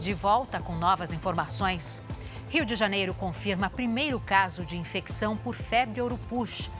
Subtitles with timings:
[0.00, 2.00] De volta com novas informações.
[2.48, 6.70] Rio de Janeiro confirma primeiro caso de infecção por febre ouro-push.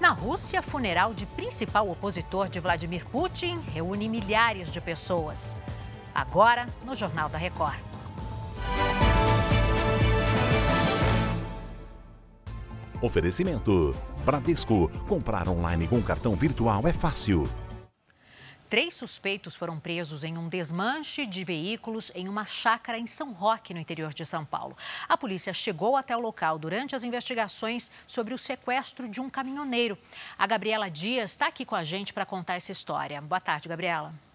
[0.00, 5.56] Na Rússia, funeral de principal opositor de Vladimir Putin reúne milhares de pessoas.
[6.12, 7.78] Agora, no Jornal da Record.
[13.00, 13.94] Oferecimento:
[14.24, 14.90] Bradesco.
[15.06, 17.48] Comprar online com cartão virtual é fácil.
[18.68, 23.72] Três suspeitos foram presos em um desmanche de veículos em uma chácara em São Roque,
[23.72, 24.76] no interior de São Paulo.
[25.08, 29.96] A polícia chegou até o local durante as investigações sobre o sequestro de um caminhoneiro.
[30.38, 33.22] A Gabriela Dias está aqui com a gente para contar essa história.
[33.22, 34.27] Boa tarde, Gabriela.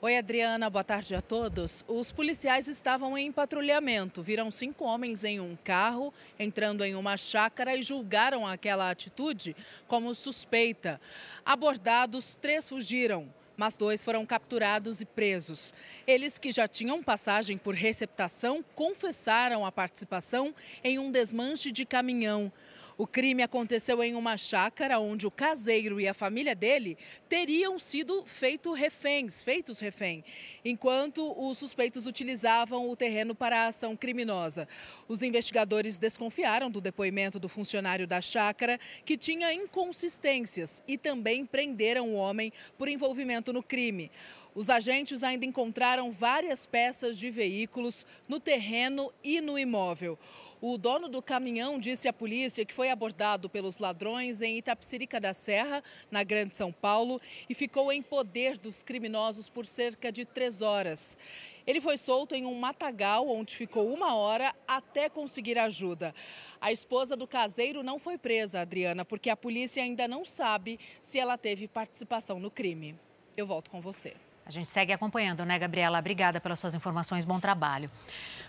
[0.00, 1.84] Oi, Adriana, boa tarde a todos.
[1.88, 4.22] Os policiais estavam em patrulhamento.
[4.22, 9.56] Viram cinco homens em um carro entrando em uma chácara e julgaram aquela atitude
[9.88, 11.00] como suspeita.
[11.44, 15.74] Abordados, três fugiram mas dois foram capturados e presos.
[16.06, 22.52] Eles, que já tinham passagem por receptação, confessaram a participação em um desmanche de caminhão.
[22.98, 28.24] O crime aconteceu em uma chácara onde o caseiro e a família dele teriam sido
[28.26, 30.24] feito reféns, feitos refém,
[30.64, 34.66] enquanto os suspeitos utilizavam o terreno para a ação criminosa.
[35.06, 42.08] Os investigadores desconfiaram do depoimento do funcionário da chácara, que tinha inconsistências, e também prenderam
[42.08, 44.10] o homem por envolvimento no crime.
[44.56, 50.18] Os agentes ainda encontraram várias peças de veículos no terreno e no imóvel.
[50.60, 55.32] O dono do caminhão disse à polícia que foi abordado pelos ladrões em Itapsirica da
[55.32, 60.60] Serra, na Grande São Paulo, e ficou em poder dos criminosos por cerca de três
[60.60, 61.16] horas.
[61.64, 66.12] Ele foi solto em um matagal, onde ficou uma hora até conseguir ajuda.
[66.60, 71.20] A esposa do caseiro não foi presa, Adriana, porque a polícia ainda não sabe se
[71.20, 72.96] ela teve participação no crime.
[73.36, 74.16] Eu volto com você.
[74.48, 75.98] A gente segue acompanhando, né, Gabriela?
[75.98, 77.22] Obrigada pelas suas informações.
[77.22, 77.90] Bom trabalho.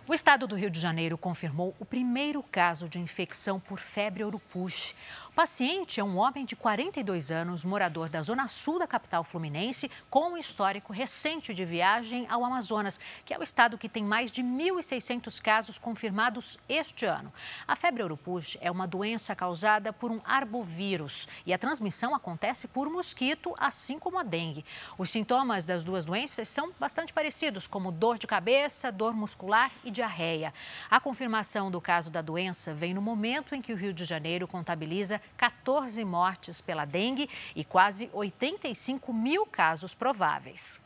[0.08, 4.95] O estado do Rio de Janeiro confirmou o primeiro caso de infecção por febre ouro-push
[5.39, 10.33] paciente é um homem de 42 anos, morador da zona sul da capital fluminense, com
[10.33, 14.43] um histórico recente de viagem ao Amazonas, que é o estado que tem mais de
[14.43, 17.32] 1.600 casos confirmados este ano.
[17.65, 22.89] A febre ouro-push é uma doença causada por um arbovírus e a transmissão acontece por
[22.89, 24.65] mosquito, assim como a dengue.
[24.98, 29.89] Os sintomas das duas doenças são bastante parecidos, como dor de cabeça, dor muscular e
[29.89, 30.54] diarreia.
[30.88, 34.48] A confirmação do caso da doença vem no momento em que o Rio de Janeiro
[34.48, 40.80] contabiliza 14 mortes pela dengue e quase 85 mil casos prováveis.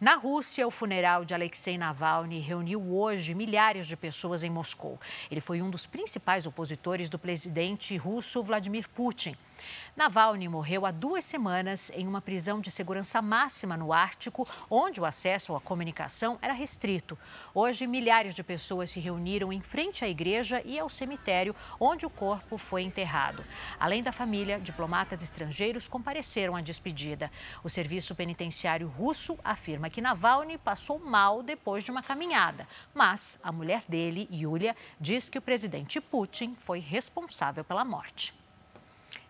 [0.00, 5.00] Na Rússia, o funeral de Alexei Navalny reuniu hoje milhares de pessoas em Moscou.
[5.28, 9.34] Ele foi um dos principais opositores do presidente russo Vladimir Putin.
[9.96, 15.06] Navalny morreu há duas semanas em uma prisão de segurança máxima no Ártico, onde o
[15.06, 17.18] acesso à comunicação era restrito.
[17.54, 22.10] Hoje, milhares de pessoas se reuniram em frente à igreja e ao cemitério, onde o
[22.10, 23.42] corpo foi enterrado.
[23.80, 27.30] Além da família, diplomatas estrangeiros compareceram à despedida.
[27.64, 33.50] O serviço penitenciário russo afirma que Navalny passou mal depois de uma caminhada, mas a
[33.50, 38.34] mulher dele, Yulia, diz que o presidente Putin foi responsável pela morte.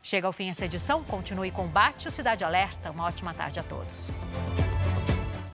[0.06, 1.02] Chega ao fim essa edição.
[1.02, 2.92] Continue com o Bate o Cidade Alerta.
[2.92, 4.08] Uma ótima tarde a todos.